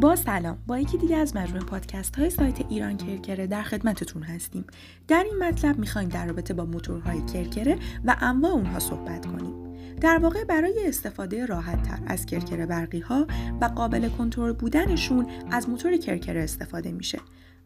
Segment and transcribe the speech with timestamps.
[0.00, 0.58] با سلام.
[0.66, 4.64] با یکی دیگه از مجموعه پادکست های سایت ایران کرکره در خدمتتون هستیم.
[5.08, 9.54] در این مطلب می‌خوایم در رابطه با موتورهای کرکره و انواع اونها صحبت کنیم.
[10.00, 13.26] در واقع برای استفاده راحت تر از کرکره برقی ها
[13.60, 17.18] و قابل کنترل بودنشون از موتور کرکره استفاده میشه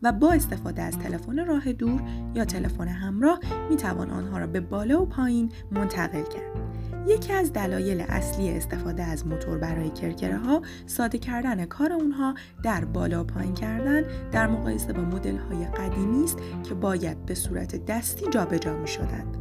[0.02, 2.02] و با استفاده از تلفن راه دور
[2.34, 3.40] یا تلفن همراه
[3.70, 6.89] می‌توان آنها را به بالا و پایین منتقل کرد.
[7.06, 12.84] یکی از دلایل اصلی استفاده از موتور برای کرکره ها ساده کردن کار اونها در
[12.84, 18.26] بالا پایین کردن در مقایسه با مدل های قدیمی است که باید به صورت دستی
[18.30, 19.36] جابجا می شدند.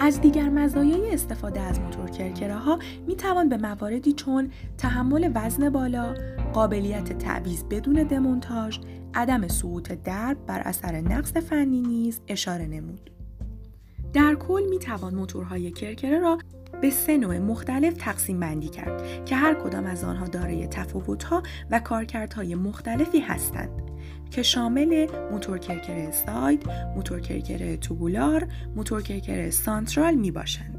[0.00, 5.70] از دیگر مزایای استفاده از موتور کرکره ها می توان به مواردی چون تحمل وزن
[5.70, 6.14] بالا،
[6.52, 8.78] قابلیت تعویض بدون دمونتاژ،
[9.14, 13.17] عدم سقوط درب بر اثر نقص فنی نیز اشاره نمود.
[14.12, 16.38] در کل می توان موتورهای کرکره را
[16.80, 21.80] به سه نوع مختلف تقسیم بندی کرد که هر کدام از آنها دارای تفاوتها و
[21.80, 23.82] کارکردهای مختلفی هستند
[24.30, 30.77] که شامل موتور کرکره ساید، موتور کرکره توبولار، موتور کرکره سانترال می باشند.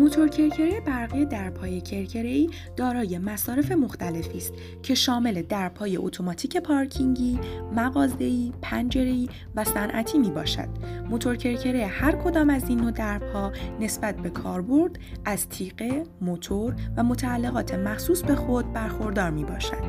[0.00, 7.38] موتور کرکره برقی درپای کرکره دارای مصارف مختلفی است که شامل درپای اتوماتیک پارکینگی،
[7.76, 10.68] مغازه‌ای، پنجره‌ای و صنعتی می باشد.
[11.10, 17.02] موتور کرکره هر کدام از این نوع درپها نسبت به کاربرد از تیغه، موتور و
[17.02, 19.84] متعلقات مخصوص به خود برخوردار می باشد.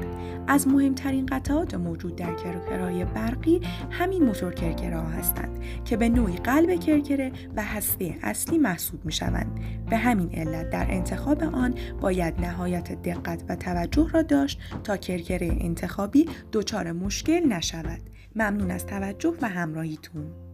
[0.47, 3.61] از مهمترین قطعات موجود در کرکرهای برقی
[3.91, 9.11] همین موتور کرکره ها هستند که به نوعی قلب کرکره و هسته اصلی محسوب می
[9.11, 9.59] شوند.
[9.89, 15.57] به همین علت در انتخاب آن باید نهایت دقت و توجه را داشت تا کرکره
[15.59, 18.01] انتخابی دچار مشکل نشود.
[18.35, 20.50] ممنون از توجه و همراهیتون.